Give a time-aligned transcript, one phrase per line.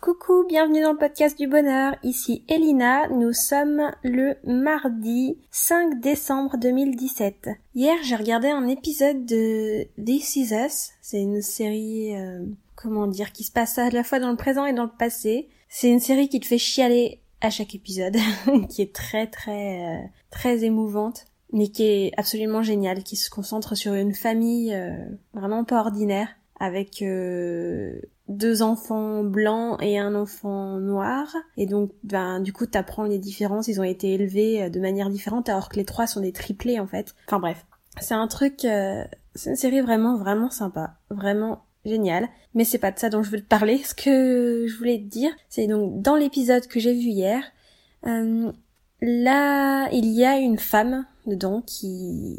[0.00, 1.94] Coucou, bienvenue dans le podcast du bonheur.
[2.02, 3.06] Ici Elina.
[3.08, 7.50] Nous sommes le mardi 5 décembre 2017.
[7.74, 10.92] Hier, j'ai regardé un épisode de This Is Us.
[11.02, 14.64] C'est une série, euh, comment dire, qui se passe à la fois dans le présent
[14.64, 15.50] et dans le passé.
[15.68, 18.16] C'est une série qui te fait chialer à chaque épisode,
[18.70, 23.74] qui est très très euh, très émouvante, mais qui est absolument géniale, qui se concentre
[23.74, 24.96] sur une famille euh,
[25.34, 27.02] vraiment pas ordinaire avec
[28.30, 31.26] deux enfants blancs et un enfant noir.
[31.56, 33.68] Et donc, ben, du coup, t'apprends les différences.
[33.68, 36.80] Ils ont été élevés euh, de manière différente, alors que les trois sont des triplés,
[36.80, 37.14] en fait.
[37.26, 37.66] Enfin bref.
[38.00, 39.04] C'est un truc, euh,
[39.34, 40.94] c'est une série vraiment, vraiment sympa.
[41.10, 42.28] Vraiment génial.
[42.54, 43.78] Mais c'est pas de ça dont je veux te parler.
[43.78, 47.42] Ce que je voulais te dire, c'est donc dans l'épisode que j'ai vu hier,
[48.06, 48.52] euh,
[49.02, 52.38] là, il y a une femme dedans qui...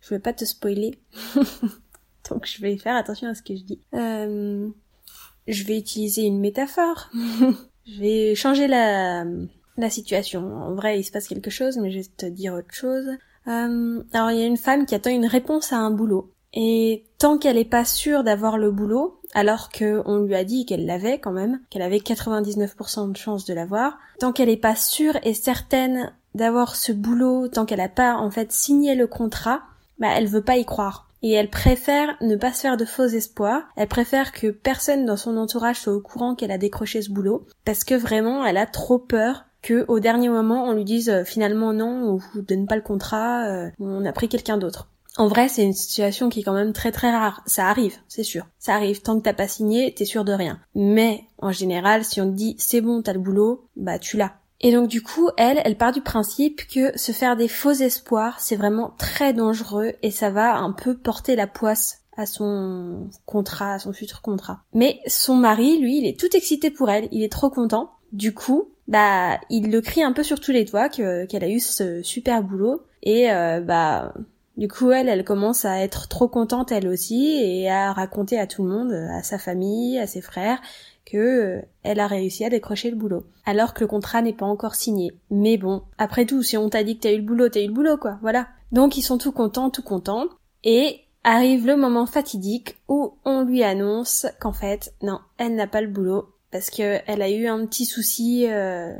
[0.00, 0.98] Je vais pas te spoiler.
[2.28, 3.80] donc je vais faire attention à ce que je dis.
[3.94, 4.68] Euh,
[5.46, 7.10] je vais utiliser une métaphore.
[7.86, 9.24] je vais changer la,
[9.76, 10.40] la situation.
[10.62, 13.06] En vrai, il se passe quelque chose, mais je vais te dire autre chose.
[13.48, 16.32] Euh, alors, il y a une femme qui attend une réponse à un boulot.
[16.52, 20.86] Et tant qu'elle n'est pas sûre d'avoir le boulot, alors qu'on lui a dit qu'elle
[20.86, 25.18] l'avait quand même, qu'elle avait 99% de chance de l'avoir, tant qu'elle n'est pas sûre
[25.22, 29.62] et certaine d'avoir ce boulot, tant qu'elle n'a pas en fait signé le contrat,
[29.98, 33.06] bah elle veut pas y croire et elle préfère ne pas se faire de faux
[33.06, 33.64] espoirs.
[33.74, 37.46] Elle préfère que personne dans son entourage soit au courant qu'elle a décroché ce boulot
[37.64, 41.24] parce que vraiment elle a trop peur que au dernier moment on lui dise euh,
[41.24, 44.88] finalement non, on vous donne pas le contrat, euh, on a pris quelqu'un d'autre.
[45.18, 47.42] En vrai, c'est une situation qui est quand même très très rare.
[47.46, 48.46] Ça arrive, c'est sûr.
[48.58, 49.00] Ça arrive.
[49.00, 50.60] Tant que t'as pas signé, t'es sûr de rien.
[50.74, 54.34] Mais, en général, si on te dit c'est bon, t'as le boulot, bah tu l'as.
[54.66, 58.40] Et donc du coup, elle, elle part du principe que se faire des faux espoirs,
[58.40, 63.74] c'est vraiment très dangereux et ça va un peu porter la poisse à son contrat,
[63.74, 64.62] à son futur contrat.
[64.74, 67.92] Mais son mari, lui, il est tout excité pour elle, il est trop content.
[68.10, 71.60] Du coup, bah, il le crie un peu sur tous les toits qu'elle a eu
[71.60, 74.14] ce super boulot et euh, bah
[74.56, 78.48] du coup, elle, elle commence à être trop contente elle aussi et à raconter à
[78.48, 80.60] tout le monde, à sa famille, à ses frères,
[81.06, 83.24] que euh, elle a réussi à décrocher le boulot.
[83.46, 85.12] Alors que le contrat n'est pas encore signé.
[85.30, 87.68] Mais bon, après tout, si on t'a dit que t'as eu le boulot, t'as eu
[87.68, 88.48] le boulot, quoi, voilà.
[88.72, 90.26] Donc ils sont tout contents, tout contents.
[90.64, 95.80] Et arrive le moment fatidique où on lui annonce qu'en fait, non, elle n'a pas
[95.80, 96.28] le boulot.
[96.50, 98.92] Parce que elle a eu un petit souci, euh,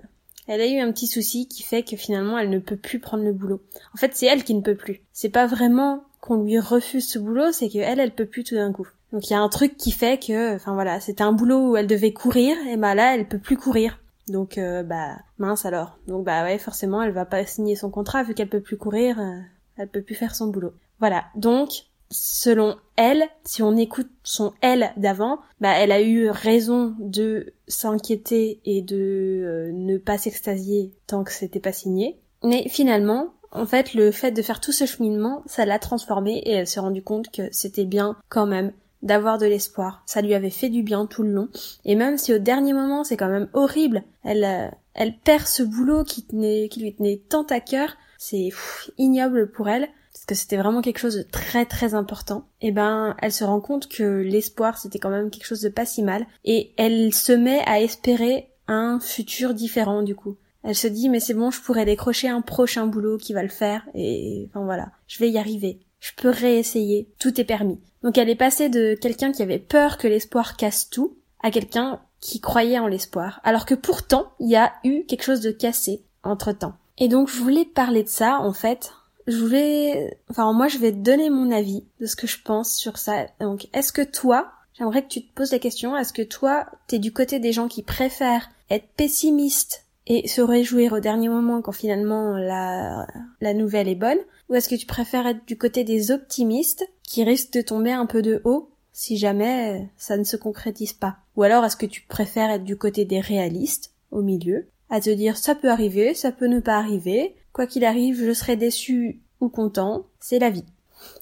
[0.47, 3.25] elle a eu un petit souci qui fait que finalement elle ne peut plus prendre
[3.25, 3.63] le boulot.
[3.95, 5.03] En fait, c'est elle qui ne peut plus.
[5.13, 8.57] C'est pas vraiment qu'on lui refuse ce boulot, c'est que elle, elle peut plus tout
[8.57, 8.89] d'un coup.
[9.17, 11.77] Donc il y a un truc qui fait que, enfin voilà, c'était un boulot où
[11.79, 13.99] elle devait courir, et bah là elle peut plus courir.
[14.29, 15.97] Donc euh, bah mince alors.
[16.07, 19.19] Donc bah ouais forcément elle va pas signer son contrat vu qu'elle peut plus courir,
[19.19, 19.41] euh,
[19.79, 20.75] elle peut plus faire son boulot.
[21.01, 21.25] Voilà.
[21.35, 21.71] Donc
[22.11, 28.61] selon elle, si on écoute son elle d'avant, bah elle a eu raison de s'inquiéter
[28.67, 32.21] et de euh, ne pas s'extasier tant que c'était pas signé.
[32.45, 36.53] Mais finalement, en fait, le fait de faire tout ce cheminement, ça l'a transformée et
[36.53, 38.73] elle s'est rendue compte que c'était bien quand même
[39.03, 40.03] d'avoir de l'espoir.
[40.07, 41.49] Ça lui avait fait du bien tout le long.
[41.85, 45.63] Et même si au dernier moment c'est quand même horrible, elle, euh, elle perd ce
[45.63, 48.51] boulot qui, tenait, qui lui tenait tant à cœur, c'est
[48.99, 52.49] ignoble pour elle, parce que c'était vraiment quelque chose de très très important.
[52.61, 55.87] Et ben, elle se rend compte que l'espoir c'était quand même quelque chose de pas
[55.87, 60.37] si mal, et elle se met à espérer un futur différent du coup.
[60.63, 63.49] Elle se dit mais c'est bon, je pourrais décrocher un prochain boulot qui va le
[63.49, 67.81] faire, et enfin voilà, je vais y arriver je peux réessayer, tout est permis.
[68.03, 72.01] Donc elle est passée de quelqu'un qui avait peur que l'espoir casse tout à quelqu'un
[72.21, 73.41] qui croyait en l'espoir.
[73.43, 76.75] Alors que pourtant, il y a eu quelque chose de cassé entre temps.
[76.99, 78.93] Et donc je voulais parler de ça en fait.
[79.27, 82.99] Je voulais, enfin moi je vais donner mon avis de ce que je pense sur
[82.99, 83.27] ça.
[83.41, 87.01] Donc est-ce que toi, j'aimerais que tu te poses la question, est-ce que toi t'es
[87.01, 91.73] du côté des gens qui préfèrent être pessimistes et se réjouir au dernier moment quand
[91.73, 93.09] finalement la,
[93.41, 97.25] la nouvelle est bonne ou est-ce que tu préfères être du côté des optimistes qui
[97.25, 101.19] risquent de tomber un peu de haut si jamais ça ne se concrétise pas?
[101.37, 105.11] Ou alors est-ce que tu préfères être du côté des réalistes, au milieu, à te
[105.11, 109.21] dire ça peut arriver, ça peut ne pas arriver, quoi qu'il arrive, je serai déçu
[109.41, 110.65] ou content, c'est la vie.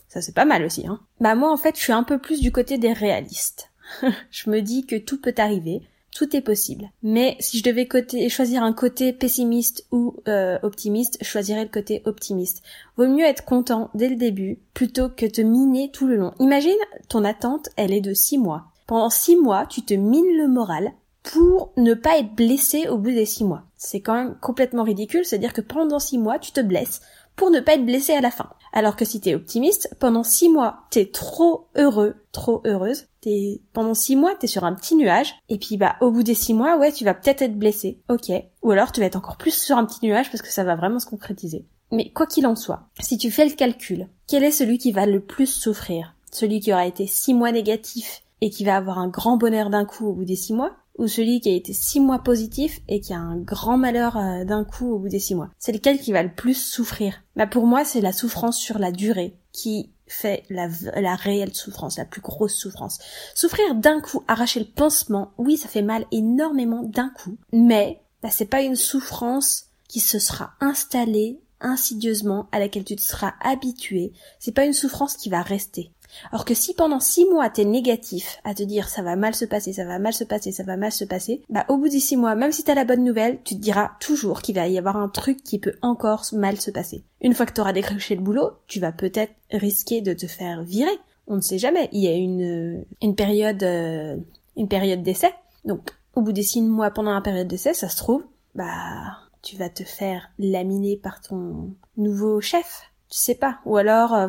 [0.08, 1.00] Ça c'est pas mal aussi, hein.
[1.20, 3.70] Bah moi en fait je suis un peu plus du côté des réalistes.
[4.30, 5.82] je me dis que tout peut arriver,
[6.14, 6.90] tout est possible.
[7.02, 7.88] Mais si je devais
[8.30, 12.62] choisir un côté pessimiste ou euh, optimiste, je choisirais le côté optimiste.
[12.96, 16.32] Vaut mieux être content dès le début plutôt que te miner tout le long.
[16.38, 16.72] Imagine,
[17.08, 18.66] ton attente, elle est de six mois.
[18.86, 20.92] Pendant six mois, tu te mines le moral
[21.24, 23.64] pour ne pas être blessé au bout des six mois.
[23.76, 27.00] C'est quand même complètement ridicule, c'est-à-dire que pendant six mois, tu te blesses
[27.36, 28.50] pour ne pas être blessé à la fin.
[28.72, 33.06] Alors que si t'es optimiste, pendant six mois, t'es trop heureux, trop heureuse.
[33.20, 35.34] T'es, pendant six mois, t'es sur un petit nuage.
[35.48, 38.00] Et puis, bah, au bout des six mois, ouais, tu vas peut-être être blessé.
[38.08, 38.30] Ok.
[38.62, 40.76] Ou alors, tu vas être encore plus sur un petit nuage parce que ça va
[40.76, 41.66] vraiment se concrétiser.
[41.92, 45.06] Mais quoi qu'il en soit, si tu fais le calcul, quel est celui qui va
[45.06, 46.14] le plus souffrir?
[46.32, 49.84] Celui qui aura été six mois négatif et qui va avoir un grand bonheur d'un
[49.84, 50.72] coup au bout des six mois?
[50.98, 54.44] Ou celui qui a été six mois positif et qui a un grand malheur euh,
[54.44, 57.22] d'un coup au bout des six mois C'est lequel qui va le plus souffrir?
[57.36, 60.68] Bah pour moi c'est la souffrance sur la durée qui fait la,
[61.00, 62.98] la réelle souffrance, la plus grosse souffrance.
[63.34, 68.30] Souffrir d'un coup, arracher le pansement, oui ça fait mal énormément d'un coup, mais bah,
[68.30, 74.12] c'est pas une souffrance qui se sera installée insidieusement, à laquelle tu te seras habitué.
[74.38, 75.90] C'est pas une souffrance qui va rester.
[76.32, 79.44] Alors que si pendant six mois t'es négatif à te dire ça va mal se
[79.44, 82.00] passer, ça va mal se passer, ça va mal se passer, bah au bout des
[82.00, 84.78] six mois, même si t'as la bonne nouvelle, tu te diras toujours qu'il va y
[84.78, 87.04] avoir un truc qui peut encore mal se passer.
[87.20, 90.98] Une fois que t'auras décroché le boulot, tu vas peut-être risquer de te faire virer.
[91.26, 91.88] On ne sait jamais.
[91.92, 94.16] Il y a une une période euh,
[94.56, 95.32] une période d'essai.
[95.64, 98.24] Donc au bout des six mois pendant la période d'essai, ça se trouve,
[98.54, 102.90] bah tu vas te faire laminer par ton nouveau chef.
[103.10, 103.58] Tu sais pas.
[103.66, 104.28] Ou alors euh,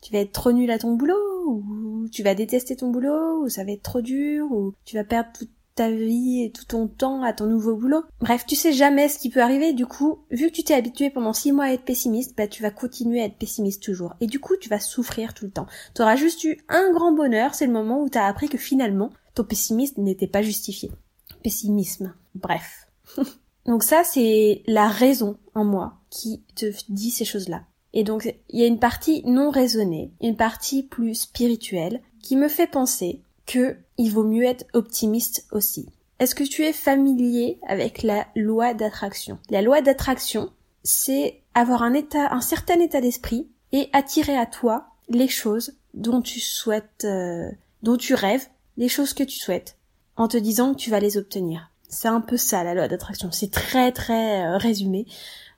[0.00, 3.48] tu vas être trop nul à ton boulot, ou tu vas détester ton boulot, ou
[3.48, 6.88] ça va être trop dur, ou tu vas perdre toute ta vie et tout ton
[6.88, 8.04] temps à ton nouveau boulot.
[8.20, 11.10] Bref, tu sais jamais ce qui peut arriver, du coup, vu que tu t'es habitué
[11.10, 14.14] pendant six mois à être pessimiste, bah tu vas continuer à être pessimiste toujours.
[14.20, 15.66] Et du coup, tu vas souffrir tout le temps.
[15.94, 19.10] Tu auras juste eu un grand bonheur, c'est le moment où t'as appris que finalement,
[19.34, 20.90] ton pessimisme n'était pas justifié.
[21.42, 22.14] Pessimisme.
[22.34, 22.88] Bref.
[23.66, 27.62] Donc ça, c'est la raison en moi qui te dit ces choses-là.
[27.92, 32.48] Et donc, il y a une partie non raisonnée, une partie plus spirituelle, qui me
[32.48, 35.88] fait penser que il vaut mieux être optimiste aussi.
[36.18, 39.38] Est-ce que tu es familier avec la loi d'attraction?
[39.48, 40.52] La loi d'attraction,
[40.82, 46.22] c'est avoir un état, un certain état d'esprit et attirer à toi les choses dont
[46.22, 47.50] tu souhaites, euh,
[47.82, 48.46] dont tu rêves,
[48.76, 49.76] les choses que tu souhaites,
[50.16, 51.70] en te disant que tu vas les obtenir.
[51.88, 53.32] C'est un peu ça la loi d'attraction.
[53.32, 55.06] C'est très très euh, résumé.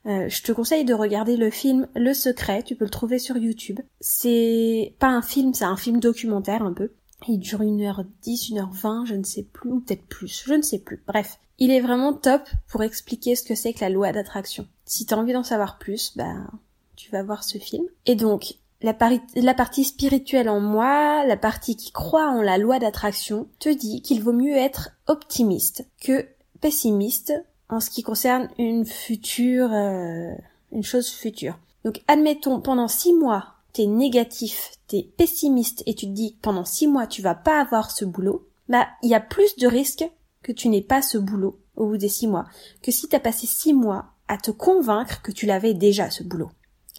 [0.07, 3.37] Euh, je te conseille de regarder le film Le Secret, tu peux le trouver sur
[3.37, 3.81] YouTube.
[4.01, 6.93] C'est pas un film, c'est un film documentaire un peu.
[7.29, 11.03] Il dure 1h10, 1h20, je ne sais plus, ou peut-être plus, je ne sais plus.
[11.07, 14.67] Bref, il est vraiment top pour expliquer ce que c'est que la loi d'attraction.
[14.85, 16.35] Si t'as envie d'en savoir plus, bah
[16.97, 17.85] tu vas voir ce film.
[18.07, 18.97] Et donc, la,
[19.37, 24.03] la, partie spirituelle en moi, la partie qui croit en la loi d'attraction, te dit
[24.03, 26.27] qu'il vaut mieux être optimiste que
[26.61, 27.33] pessimiste
[27.73, 30.35] en ce qui concerne une future, euh,
[30.73, 31.59] une chose future.
[31.85, 36.87] Donc admettons pendant six mois t'es négatif, t'es pessimiste et tu te dis pendant six
[36.87, 40.09] mois tu vas pas avoir ce boulot, bah il y a plus de risques
[40.43, 42.45] que tu n'aies pas ce boulot au bout des six mois
[42.83, 46.51] que si t'as passé six mois à te convaincre que tu l'avais déjà ce boulot.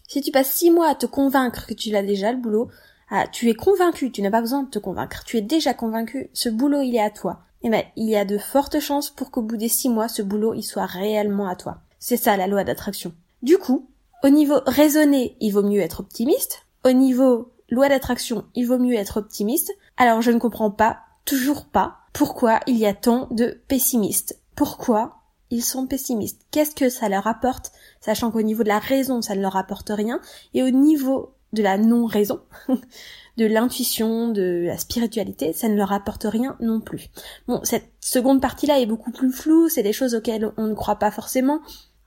[0.08, 2.68] Si tu passes six mois à te convaincre que tu l'as déjà le boulot,
[3.10, 6.30] ah, tu es convaincu, tu n'as pas besoin de te convaincre, tu es déjà convaincu,
[6.32, 9.30] ce boulot il est à toi eh ben, il y a de fortes chances pour
[9.30, 11.78] qu'au bout des six mois, ce boulot, il soit réellement à toi.
[11.98, 13.12] C'est ça la loi d'attraction.
[13.42, 13.88] Du coup,
[14.22, 16.66] au niveau raisonné, il vaut mieux être optimiste.
[16.84, 19.72] Au niveau loi d'attraction, il vaut mieux être optimiste.
[19.96, 24.38] Alors je ne comprends pas, toujours pas, pourquoi il y a tant de pessimistes.
[24.54, 26.42] Pourquoi ils sont pessimistes?
[26.50, 27.72] Qu'est-ce que ça leur apporte?
[28.00, 30.20] Sachant qu'au niveau de la raison, ça ne leur apporte rien.
[30.52, 32.40] Et au niveau de la non-raison,
[33.36, 37.08] de l'intuition, de la spiritualité, ça ne leur apporte rien non plus.
[37.48, 40.98] Bon, cette seconde partie-là est beaucoup plus floue, c'est des choses auxquelles on ne croit
[40.98, 41.60] pas forcément.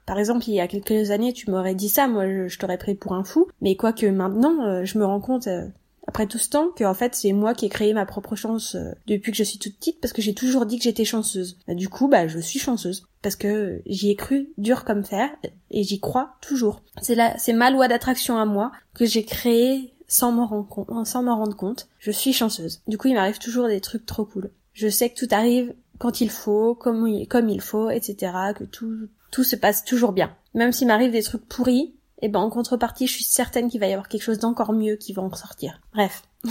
[0.06, 2.96] Par exemple, il y a quelques années, tu m'aurais dit ça, moi je, t'aurais pris
[2.96, 5.68] pour un fou, mais quoique maintenant, euh, je me rends compte, euh,
[6.08, 8.76] après tout ce temps, que en fait c'est moi qui ai créé ma propre chance
[8.76, 11.58] euh, depuis que je suis toute petite, parce que j'ai toujours dit que j'étais chanceuse.
[11.68, 15.30] Bah, du coup, bah je suis chanceuse, parce que j'y ai cru dur comme fer,
[15.70, 16.82] et j'y crois toujours.
[17.02, 21.56] C'est là, c'est ma loi d'attraction à moi que j'ai créé sans m'en rendre rendre
[21.56, 21.88] compte.
[22.00, 22.82] Je suis chanceuse.
[22.88, 24.50] Du coup, il m'arrive toujours des trucs trop cool.
[24.74, 28.32] Je sais que tout arrive quand il faut, comme il, comme il faut, etc.
[28.56, 30.34] Que tout, tout se passe toujours bien.
[30.54, 33.88] Même s'il m'arrive des trucs pourris, eh ben en contrepartie, je suis certaine qu'il va
[33.88, 35.80] y avoir quelque chose d'encore mieux qui va en ressortir.
[35.94, 36.24] Bref.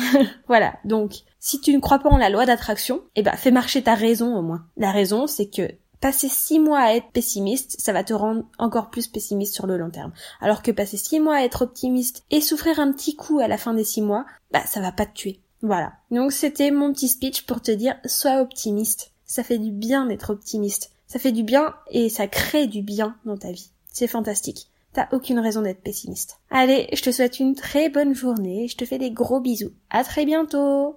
[0.49, 0.75] voilà.
[0.85, 3.95] Donc, si tu ne crois pas en la loi d'attraction, eh ben fais marcher ta
[3.95, 4.67] raison au moins.
[4.77, 5.71] La raison, c'est que
[6.01, 9.77] passer six mois à être pessimiste, ça va te rendre encore plus pessimiste sur le
[9.77, 10.13] long terme.
[10.41, 13.59] Alors que passer six mois à être optimiste et souffrir un petit coup à la
[13.59, 15.41] fin des six mois, bah ça va pas te tuer.
[15.63, 15.95] Voilà.
[16.11, 19.13] Donc c'était mon petit speech pour te dire sois optimiste.
[19.25, 20.93] Ça fait du bien d'être optimiste.
[21.09, 23.71] Ça fait du bien et ça crée du bien dans ta vie.
[23.93, 24.69] C'est fantastique.
[24.97, 26.41] T'as aucune raison d'être pessimiste.
[26.49, 29.73] Allez, je te souhaite une très bonne journée, je te fais des gros bisous.
[29.91, 30.95] À très bientôt